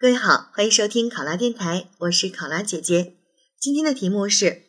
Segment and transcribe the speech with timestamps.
[0.00, 3.16] 各位好，欢迎收听考拉电台，我是考拉姐姐。
[3.58, 4.62] 今天的题目是：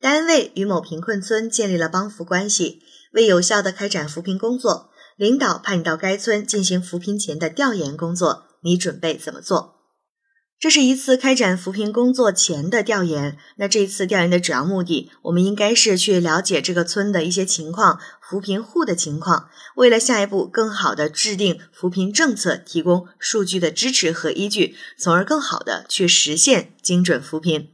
[0.00, 9.75] 单位与某贫困村建立了帮扶关系，为有效的开展扶贫工作，领导派你到该村进行扶贫前的调研工作，你准备怎么做？
[10.58, 13.36] 这是一次开展扶贫工作前的调研。
[13.56, 27.72] 那这次调研的主要目的，我们应该是去了解这个村的一些情况，扶贫户的情况，为了下一步更好的制定扶贫政策，提供数据的支持和依据，从而更好的去实现精准扶贫。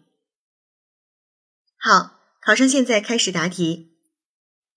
[1.78, 3.92] 好，考生现在开始答题。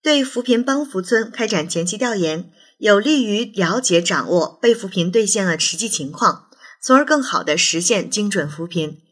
[0.00, 6.44] 对扶贫帮扶村开展前期调研，有利于了解掌握被扶贫对象的实际情况。
[6.82, 9.02] 从而更好地实现精准扶贫。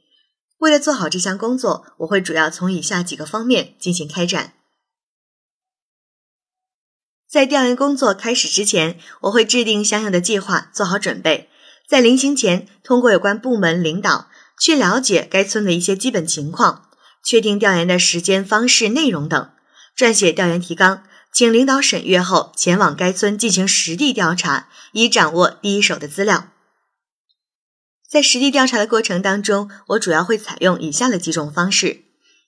[0.59, 4.55] 为了做好这项工作，我会主要从以下几个方面进行开展。
[7.29, 11.51] 在调研工作开始之前，我会制定相应的计划，做好准备。
[11.89, 16.89] 在临行前，通过有关部门领导去了解该村的一些基本情况，
[17.25, 19.51] 确定调研的时间、方式、内容等，
[19.97, 26.49] 撰写调研提纲，请领导审阅后前往该村进行实地调查，以掌握第一手的资料。
[28.09, 32.03] 在实地调查的过程当中，我主要会采用以下的几种方式：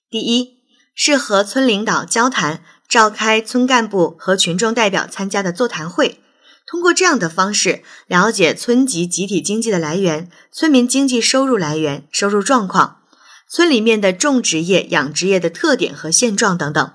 [0.09, 0.59] 第一，
[0.95, 6.21] 是和村领导交谈，召开村干部和群众代表参加的座谈会，
[6.65, 13.01] 通过这样的方式了解村级集体经济的来源、村民经济收入来源、收入状况、
[13.49, 16.93] 村里面的种植业、养殖业的特点和现状等等，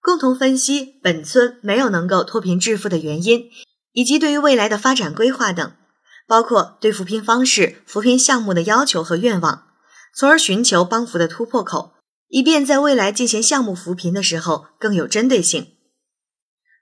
[0.00, 3.50] 共同分析本村没有能够脱贫致富的原因，
[3.92, 5.72] 以及对于未来的发展规划等。
[6.26, 9.66] 包括对扶贫方式、扶贫项目的要求和愿望，
[10.14, 11.94] 从而寻求帮扶的突破口，
[12.28, 15.68] 以便在未来进行项目扶贫的时候更有针对性。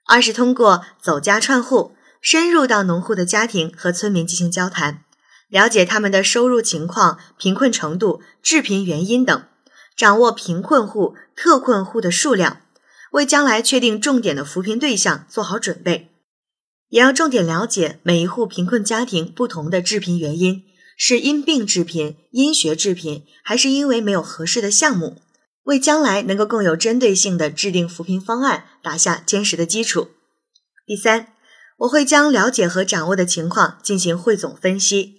[0.07, 5.03] 二是通过走家串户，深入到农户的家庭和村民进行交谈，
[5.49, 9.43] 了解他们的收入情况、贫困程度、致贫原因等，
[9.95, 12.61] 掌握贫困户、特困户的数量，
[13.11, 16.12] 为将来确定重点的扶贫对象做好准备。
[16.93, 20.61] 也要重点了解每一户贫困家庭不同的致贫原因，
[20.95, 25.19] 是因病致贫、因学致贫，还是因为没有合适的项目，
[25.63, 30.09] 为将来能够更有针对性的制定扶贫方案打下坚实的基础。
[30.85, 31.29] 第三，
[31.79, 35.15] 我会将了解和掌握的情况进行汇总分析，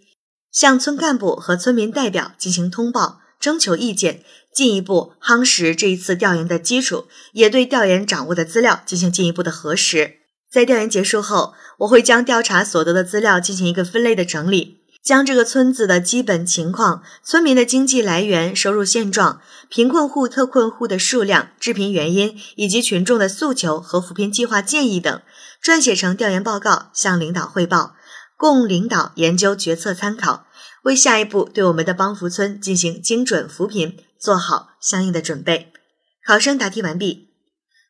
[0.52, 4.22] 向村干部和村民代表进行通报，征求意见，
[4.54, 10.18] 进一步夯实这一次调研的基础，也对调研掌握的资料进行进一步的核实。
[10.54, 25.20] 在调研结束后，我会将调查所得的资料进行一个分类的整理，将这个村子的基本情况、村民的经济来源、收入现状、贫困户、特困户的数量、致贫原因以及群众的诉求和扶贫计划建议等，
[25.60, 27.96] 撰写成调研报告向领导汇报，
[28.36, 30.46] 供领导研究决策参考，
[30.84, 35.72] 为下一步对我们的帮扶村进行精准扶贫做好相应的准备。
[36.24, 37.33] 考生答题完毕。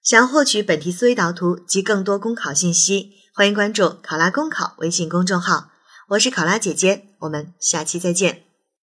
[0.05, 5.71] 想要获取本题思维导图及更多公考信息，欢迎关注“考拉公考”微信公众号。
[6.09, 8.43] 我是考拉姐姐，我们下期再见。